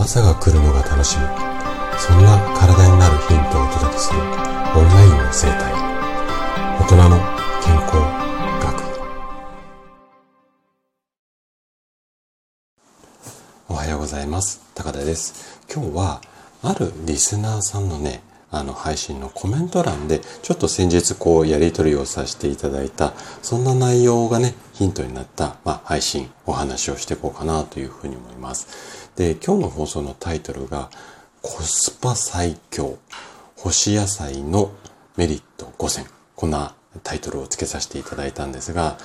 [0.00, 1.24] 朝が来るのが楽しみ。
[1.98, 5.74] そんな体になるヒントをお届けするオンラインの生態。
[6.80, 7.18] 大人の
[7.62, 7.96] 健康
[8.64, 8.80] 学。
[13.68, 14.62] おはようございます。
[14.74, 15.60] 高田です。
[15.70, 16.22] 今日は
[16.62, 23.12] あるリスナーさんのねあの配信のコメント欄でちょっと先日こうやり取りをさせていただいた
[23.42, 29.10] そんな内容がねヒントになった、まあ、配信お話をしていこうかなというふうに思います。
[29.16, 30.90] で今日の放送のタイトルが
[31.42, 32.98] コスパ最強
[33.56, 34.72] 干し野菜の
[35.16, 36.06] メリット5選。
[36.34, 38.98] こんなタイトルを付けさせていただいたんですが、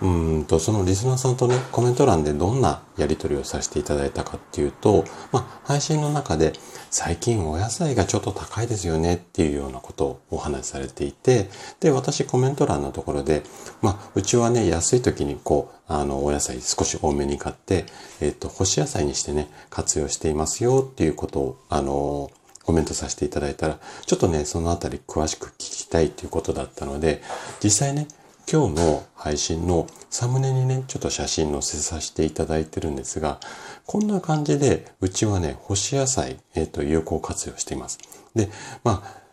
[0.00, 0.08] う
[0.40, 6.54] んと、そのリスナーさんとね、コメント欄でどんなやり取りをさせていただいたかっていうと、まあ、配信の中で、
[6.90, 11.50] 最近お野菜がちょっと高いですよねっていうようなことをお話しされていて、
[11.80, 13.42] で、私コメント欄のところで、
[13.82, 17.84] まあ、うちはね、安い時にこう、あの、お野菜少し多めに買って、
[18.20, 22.30] えっ、と、干し野菜にしてね、活用していますよっていうことを、あの、
[22.66, 27.22] コメントさせていただいたら、ちょっとね、そのあたり詳しく聞きたいということだったので、
[27.62, 28.08] 実際ね、
[28.50, 33.38] 今日の配信のサムネにね、ちょっと写真載せさせていただいてるんですが、
[33.86, 37.98] こんな感じで、うちはね、干し野菜、えっ、ー、と、有効活用しています。
[38.34, 38.50] で、
[38.82, 39.25] まあ、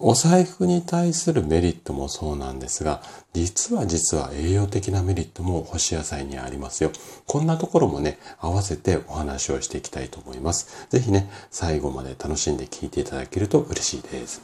[0.00, 3.00] お財布に対するメリットもそうなんですが、
[3.32, 6.90] 実は実は栄養的なメリットも干し野菜にありますよ。
[7.26, 10.86] こんなところもね、合わせてお話をしていきたいと思います。
[10.90, 14.40] ぜひね、最後まで楽しんで聞いていただけると嬉しいです。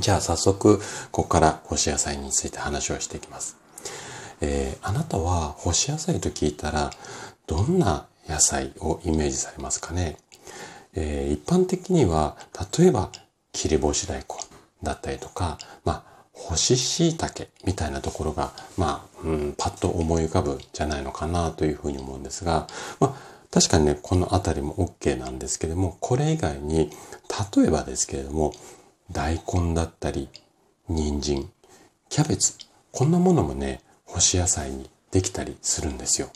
[0.00, 0.78] じゃあ早速、
[1.12, 3.56] ここから干し野菜について話をしていきます。
[4.40, 6.90] えー、あなたは干し野菜と聞いたら、
[7.46, 10.16] どんな野菜をイメージされますかね、
[10.94, 12.36] えー、一般的には、
[12.76, 13.10] 例えば、
[13.52, 14.55] 切り干し大根。
[14.86, 22.66] だったりとか、まあ、干し椎茸みたいなところが、まあ、うん、パッと思い浮かぶじゃないのかなというふうに思うんですが、
[23.00, 23.14] まあ、
[23.50, 26.90] 確かにね、このあたりも OK なんですけども、これ以外に、
[27.56, 28.52] 例えばですけれども、
[29.10, 30.28] 大根だったり、
[30.88, 31.50] 人参、
[32.08, 32.54] キャベツ、
[32.92, 36.28] こんなものもね、干し野菜にできたりするんですよ。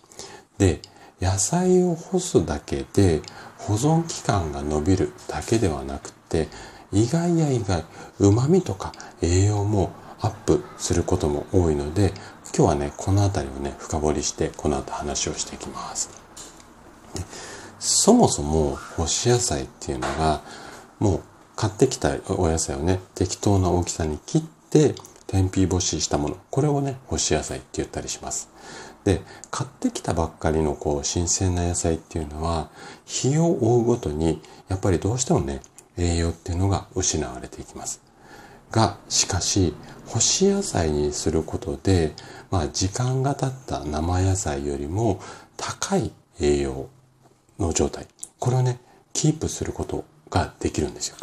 [0.59, 0.81] で、
[1.21, 3.21] 野菜を干すだけで
[3.59, 6.49] 保存期間が伸びるだけではなくて、
[6.93, 7.85] 意外や意外、
[8.19, 8.93] 旨味とか
[9.23, 12.13] 栄養もアップすることも多いので、
[12.57, 16.11] 今日はね、この辺りをね、深掘りして、この後話をしていきます。
[17.79, 20.43] そもそも干し野菜っていうのが、
[20.99, 21.21] もう
[21.57, 24.95] 買ってきたお野菜をね、適当な大きさに切って、
[25.27, 26.37] 天日干ししたもの。
[26.51, 28.51] これをね、干し野菜って言ったりします。
[29.05, 32.69] で、買ってきたばっかりのこう、新鮮な野菜っていうのは、
[33.07, 35.63] 日を追うごとに、やっぱりどうしてもね、
[36.01, 38.01] 栄養っていうのが失われていきます。
[38.71, 39.75] が、しかし、
[40.07, 42.15] 干し野菜にすることで、
[42.51, 45.21] まあ、時間が経った生野菜よりも
[45.57, 46.89] 高い栄養
[47.59, 48.07] の状態。
[48.39, 48.81] これをね、
[49.13, 51.17] キープすることができるんですよ。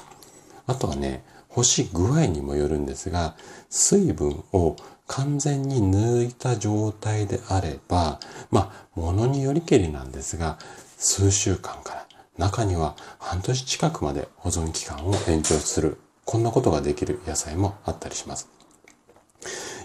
[0.68, 3.36] あとはね、干し具合にもよるんですが、
[3.70, 4.76] 水分を
[5.08, 8.20] 完全に抜いた状態であれば、
[8.52, 10.60] まあ、ものによりけりなんですが、
[10.98, 16.00] 数週間から中には半年近くまで保存期間を延長する。
[16.26, 18.50] こんなことができる野菜もあったりします。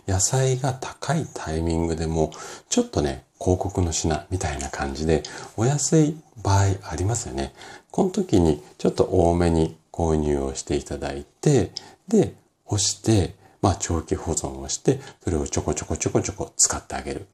[0.07, 2.33] 野菜が高いタイミングでも、
[2.69, 5.23] ちょっとね、広告の品みたいな感じで、
[5.57, 7.55] お安い場合ありますよね。
[7.91, 11.71] この時にちょっと多めに購入をしていただいて、
[12.09, 12.35] で、
[12.65, 17.27] 干して、まあ長期保存をして、それをちょこちょこちょこちょこ使ってあげる。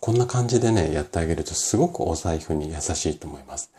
[0.00, 3.72] こんな感じでね、やってあげるとすごくお財布に優しいと思います。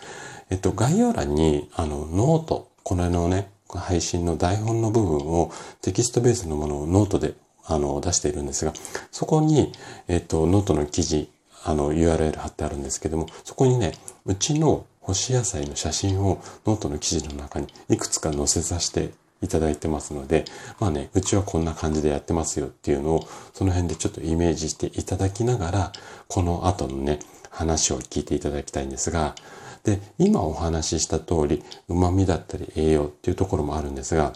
[0.49, 5.51] えっと、概要欄に、あの、ノート、これのね、配信の台本の部分を
[5.81, 8.73] テキストベースのものをノートであの出しているんですが、
[9.11, 9.71] そこに、
[10.07, 11.29] えっと、ノートの記事、
[11.63, 13.93] あの URL 貼ってあるんですけども、そこにね、
[14.25, 19.11] うちの干し野菜の写真をノートの記事の中にいくつか載せさせて
[19.41, 20.45] いただいてますので、
[20.79, 25.91] まあね、うちはこんな感じでやってますよっていうのを、その辺でちょっとイメージしていただきながら、
[26.27, 27.19] この後のね、
[27.49, 29.35] 話を聞いていただきたいんですが、
[29.83, 34.33] で、今お話しした通り、旨味だったり栄養っていうところもあるんですが、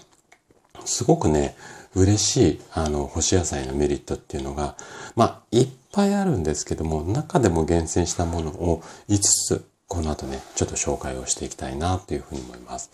[0.86, 1.56] すごくね、
[1.96, 4.76] 嬉しい、あの、干し野菜のメリットっていうのが、
[5.16, 12.90] まあ、いっぱいあるんですけども、中でも厳選したものを5つ、この後ね、ちょっと紹介をしていきたいなというふうに思います。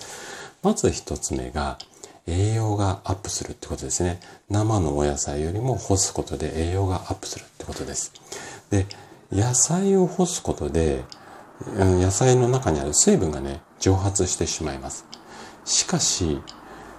[0.61, 1.77] まず1つ目が、
[2.29, 4.19] 栄養がアップするってことですね。
[4.49, 8.13] 生のお野菜よりも干すことで栄養がアップするってことです。
[8.69, 8.85] で、
[9.31, 11.03] 野菜を干すことで、
[11.75, 15.05] 野菜の中にある水分がね、蒸発してしまいます。
[15.65, 16.41] しかし、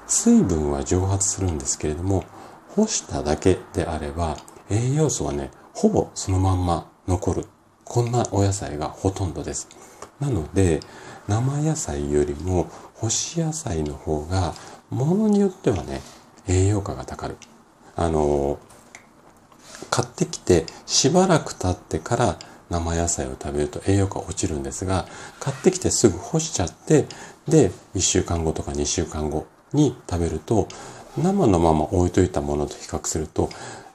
[0.07, 2.25] 水分は蒸発するんですけれども、
[2.77, 4.37] 干しただけであれば、
[4.69, 7.47] 栄養素はね、ほぼそのまんま残る。
[7.85, 9.69] こんなお野菜がほとんどです。
[10.21, 10.81] なので、
[11.27, 14.55] 生野菜よりも干し野菜の方が
[14.91, 16.01] ものによってはね
[16.49, 17.37] 栄養価が高る
[17.97, 18.59] あの
[19.91, 22.39] 買ってきてしばらく経ってから
[22.71, 25.07] 生野菜を食べると栄養価落ちるんですが
[25.41, 27.07] 買ってきてすぐ干しちゃって
[27.49, 30.69] で1週間後とか2週間後に食べると
[31.17, 33.51] 生のまま置いといたものと比較すると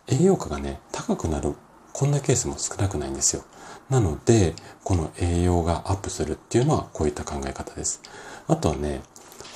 [0.07, 1.55] 栄養価がね高くなる
[1.93, 3.43] こんなケースも少なくないんですよ。
[3.89, 4.53] なので
[4.83, 8.01] この栄養がアップするっていうのはこういった考え方です。
[8.47, 9.01] あとはね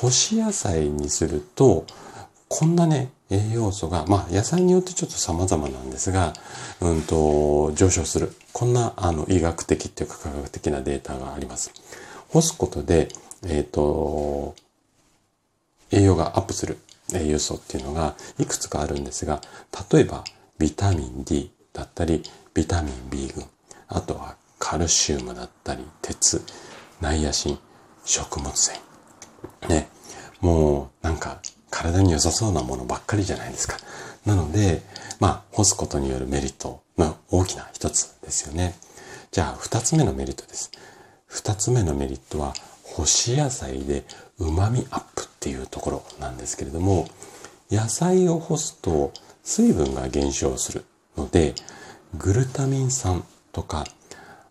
[0.02, 1.86] 干し野菜にすると
[2.48, 6.34] こんなね栄養素が、まあ野菜によってちょっと様々なんですが、
[6.82, 8.34] うんと、上昇する。
[8.54, 11.72] こんなあの医学的っていうか科学的なデータがあります。
[12.30, 13.10] 干すことで、
[13.46, 14.56] えっ、ー、と、
[15.92, 16.80] 栄養がアップする
[17.14, 19.42] 栄養素っていうのがいくつかあるんですが、
[19.92, 20.24] 例えば
[20.58, 22.24] ビタミン D だったり、
[22.56, 23.46] ビタミン B 群、
[23.88, 26.44] あとはカルシウムだったり、鉄、
[27.00, 27.60] ナイアシン、
[28.04, 28.89] 食物繊維。
[29.68, 29.90] ね。
[30.42, 31.40] もうなんか
[31.70, 33.78] 体に良さそうなものばっかりじゃないですか。
[34.26, 34.82] なので、
[35.20, 38.76] まあ、干すことによるメリットの大きな一つですよね。
[39.32, 40.72] じゃあ、二つ目のメリットです。
[41.26, 42.54] 二つ目のメリットは、
[42.84, 44.04] 干し野菜で
[44.40, 47.08] 旨味アップっていうところなんですけれども、
[47.72, 49.14] 野菜を干すと
[49.44, 50.86] 水分が減少する
[51.16, 51.54] ので、
[52.18, 53.86] グルタミン酸とか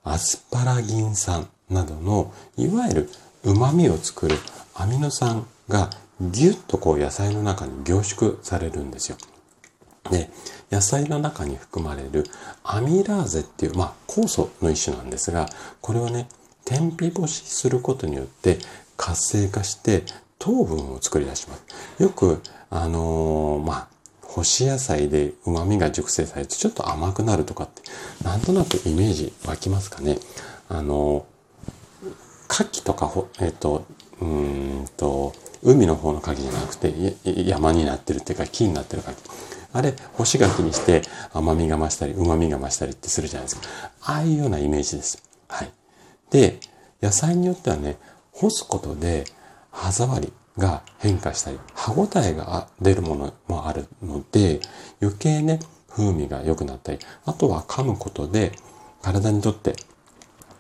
[0.04, 3.10] アスパラギン酸などのいわゆる
[3.42, 4.36] 旨味を作る
[4.80, 5.90] アミノ酸が
[6.20, 9.16] ぎゅっとこう野菜の中に凝縮されるんですよ。
[10.10, 10.30] で、
[10.70, 12.24] 野菜の中に含まれる
[12.62, 15.46] アミラーゼっていう、まあ、酵素の一種なんですが、
[15.80, 16.28] これをね、
[16.64, 18.58] 天日干しすることによって
[18.96, 20.04] 活性化して
[20.38, 22.02] 糖分を作り出します。
[22.02, 22.40] よく、
[22.70, 23.88] あのー、まあ、
[24.22, 27.82] 干し野菜で旨味が熟成されてちょっと甘くなるとかって、
[28.22, 30.18] なんとなくイメージ湧きますかね。
[30.68, 33.84] あのー、牡蠣とか、えっ、ー、と、
[34.20, 35.32] うんと、
[35.62, 37.16] 海の方の牡蠣じゃなくて
[37.48, 39.14] 山になってるっていうか木になってる牡蠣。
[39.72, 43.62] あれ、干し柿にして甘みが増したり、旨みが増したりってするじゃないですか。
[44.02, 45.22] ああいうようなイメージです。
[45.48, 45.72] はい。
[46.30, 46.58] で、
[47.02, 47.98] 野菜によってはね、
[48.32, 49.24] 干すことで
[49.70, 54.60] 歯触りが変化したり、歯ごたえが出るものもあるので、
[55.00, 58.52] 余計ね、風味が良くなったり、あとは噛むことで
[59.02, 59.74] 体にとって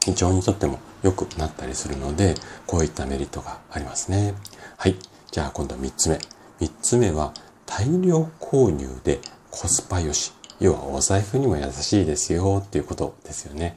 [0.08, 2.34] 胃腸にとっても良くなったりするので、
[2.66, 4.34] こういったメリットがありますね。
[4.76, 4.96] はい。
[5.30, 6.18] じゃあ今度は3つ目。
[6.60, 7.34] 3つ目は
[7.66, 9.20] 大量購入で
[9.50, 10.32] コスパ良し。
[10.60, 13.76] 要はお財布にも優しいですよっていうことですよね。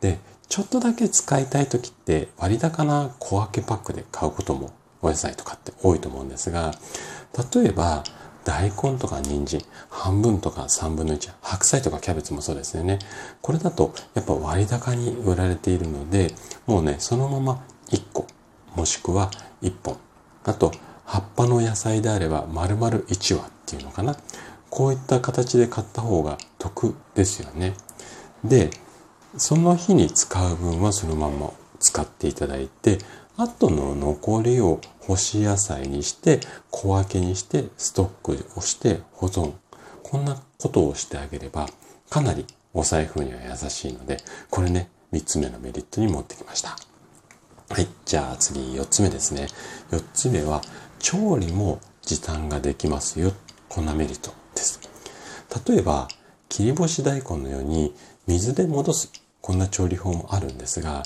[0.00, 4.70] で、ちょっとだけ使いたい時って割高な小分けパックで買うことも
[5.00, 6.72] お野菜とかって多いと思うんですが、
[7.54, 8.04] 例えば
[8.44, 12.98] 大根とか人参、半分とか3分の1、白菜とかキャベツもそうですよね。
[13.40, 16.34] これだとやっぱ割高に売られているので、
[16.66, 18.26] もうね、そのまま1個、
[18.74, 19.30] もしくは
[19.62, 19.96] 1本
[20.44, 20.72] あと、
[21.04, 24.16] 葉っぱの野菜であれば丸々1羽っていうのかな。
[24.70, 27.74] こういった形で買った方が得ですよね。
[28.42, 28.70] で、
[29.36, 32.98] その日に使う分はそのまま使っていただいて、
[33.36, 36.40] あとの残りを干し野菜にして、
[36.70, 39.52] 小分けにして、ストックをして保存。
[40.02, 41.66] こんなことをしてあげれば、
[42.10, 44.18] かなりお財布には優しいので、
[44.50, 46.76] これね、3つ目のメリットに持ってきました。
[47.70, 47.88] はい。
[48.04, 49.46] じゃあ次、4つ目ですね。
[49.90, 50.60] 4つ目は、
[50.98, 53.32] 調理も時短ができますよ。
[53.68, 54.78] こんなメリットです。
[55.66, 56.08] 例えば、
[56.50, 57.94] 切り干し大根のように
[58.26, 59.10] 水で戻す。
[59.40, 61.02] こんな調理法もあるんですが、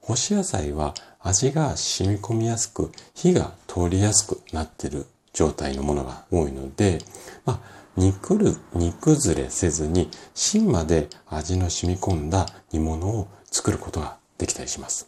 [0.00, 0.94] 干し野菜は
[1.24, 6.98] 味が染み込みやすく、火が通りやすくなってる状態のものが多いので、
[7.46, 7.60] まあ、
[7.96, 15.06] 煮くる、煮崩れせずに芯まで味の染み込んだ煮物を作ることができたりします。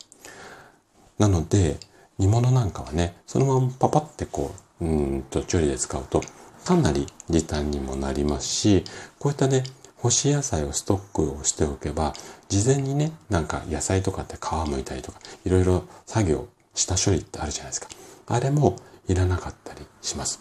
[1.19, 1.77] なので、
[2.19, 6.23] 煮物なんかはね、そのままパパってこう、うんと調理で使うと、
[6.65, 8.85] かなり時短にもなりますし、
[9.19, 9.65] こういったね、
[9.99, 12.13] 干し野菜をストックをしておけば、
[12.49, 17.89] 事前にね、なんか野菜とかって皮むいたりとか、いろいろ作業、下処理ってあるじゃないですか。
[18.27, 18.77] あれも
[19.09, 20.41] いらなかったりします。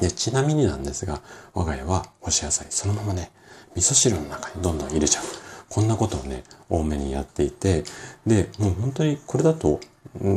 [0.00, 1.20] で、ちなみになんですが、
[1.54, 3.30] 我が家は干し野菜そのままね、
[3.76, 5.24] 味噌汁の中にどんどん入れちゃう。
[5.68, 7.84] こんなことをね、多めにやっていて、
[8.26, 9.80] で、もう本当にこれだと、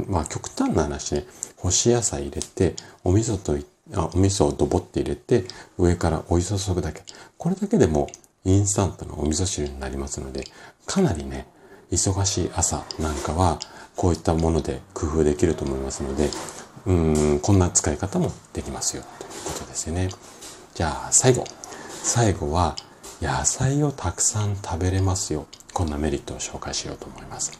[0.08, 1.26] まあ極端な話ね、
[1.58, 3.58] 干し野菜入れて、お味噌と
[3.96, 5.46] あお味噌をドボって入れて、
[5.78, 7.04] 上からお湯注ぐだけ。
[7.38, 8.08] これだけでも
[8.46, 10.46] インスタントのお味噌汁になりますので、
[10.86, 11.48] かなりね、
[11.92, 13.60] 忙しい朝なんかは、
[13.96, 16.30] こういったもので工夫できると思いますので、
[16.86, 20.10] うん、こんな使い方もできますよ、ということですよね。
[20.76, 21.44] じゃあ、最後。
[22.04, 22.76] 最後は、
[23.22, 25.48] 野菜をたくさん食べれますよ。
[25.74, 27.60] こんなメリットを紹介しようと思います。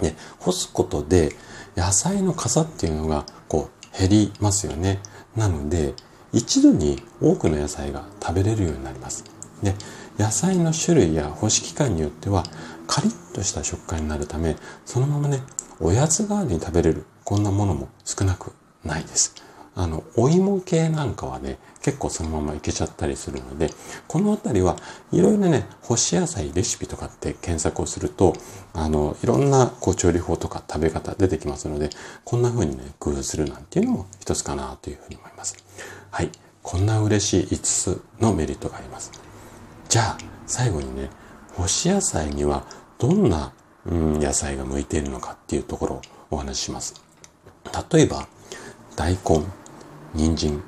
[0.00, 1.34] で、干すことで
[1.76, 5.00] 野菜の傘っていうのがこう減りますよね。
[5.34, 5.94] なので、
[6.32, 9.24] 一度に多くの野菜が食べれるようになります。
[9.62, 9.74] で、
[10.18, 12.44] 野菜の種類や干し期間によっては
[12.86, 15.40] カリッとした食感になるため、そのままね、
[15.80, 18.52] おやつ代わりに食べれるこんなものも少なく
[18.84, 19.34] ないです。
[19.78, 23.70] あの、お芋系なんかはね、結構そのままいけちゃったりするので、
[24.08, 24.76] このあたりは
[25.12, 28.32] いろいろね、干し野菜レシピとかって検索をすると、
[28.72, 31.90] あの、いろんなこう調理法とか食べ方出てきますので、
[32.24, 35.56] こんな風にね、工夫するなんていうのも一つかなというふうに思います。
[36.10, 36.30] はい。
[36.62, 39.25] こんな嬉しい5つのメリットがあります。
[39.96, 41.08] じゃあ、最後にね、
[41.54, 42.66] 干し野菜には
[42.98, 43.54] どんな、
[43.86, 47.02] うん、野菜が向いているのかっていうところをお話しします。
[47.90, 48.28] 例えば、
[48.94, 49.42] 大根、
[50.12, 50.62] 人参、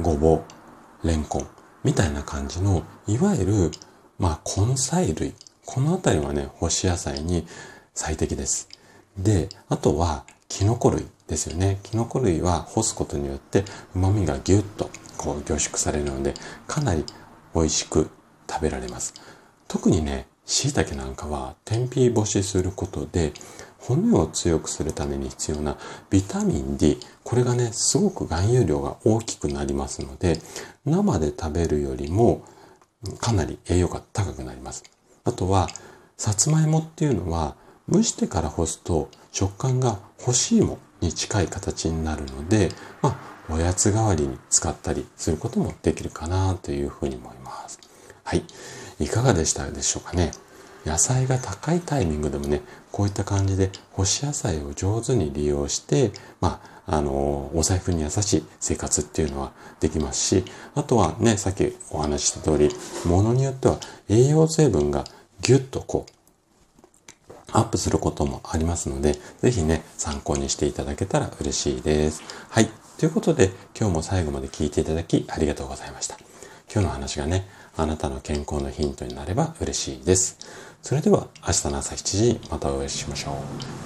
[0.00, 0.44] ごぼ
[1.02, 1.48] う、レンコン、
[1.82, 3.70] みたいな感じの、いわゆる、
[4.20, 5.34] まあ、根菜類。
[5.66, 7.48] このあたりはね、干し野菜に
[7.92, 8.68] 最適です。
[9.18, 11.80] で、あとは、キノコ類ですよね。
[11.82, 13.64] キノコ類は干すことによって
[13.96, 16.34] 旨味がギュッとこう凝縮されるので、
[16.68, 17.04] かなり
[17.52, 18.10] 美味しく
[18.50, 19.14] 食べられます。
[19.68, 23.32] 特にね、椎茸なんかは天日干しすることで
[23.78, 25.76] 骨を強くするために必要な
[26.10, 30.40] ビタミン D、これがね、すごく含有量が大きくなりますので、
[30.84, 32.42] 生で食べるよりも
[33.20, 34.82] かなり栄養が高くなります。
[35.24, 35.68] あとは、
[36.16, 37.54] さつまいもっていうのは
[37.90, 47.80] 蒸してから干すと食感が干し芋に近い形になるので、まあ、おやつ代わりに使ったりすることもできるかなというふうに思います。
[48.30, 48.44] はい。
[49.00, 50.30] いかがでしたでしょうかね？
[50.86, 60.44] 野菜が高いタイミングでもね、こういった感じで干し野菜を上手に利用して、まあ、あの、お財布に優しい生活っていうのはできますし、
[60.76, 62.70] あとはね、さっきお話しした通り、
[63.04, 65.02] ものによっては栄養成分が
[65.40, 72.22] ぎゅっとこう、アップすることもありますので、ぜひね、参考にしていただけたら嬉しいです。
[72.48, 72.70] はい。
[72.96, 76.16] ということで、今日も最後まで聞いていただきありがとうございました。
[76.72, 80.38] 今日の話がね、あなたの健康のヒントになれば嬉しいです。
[80.82, 83.34] それでは明日の朝7時またお会いしましょう。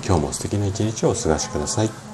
[0.06, 2.13] 今日も素敵な一日をお過ごしください。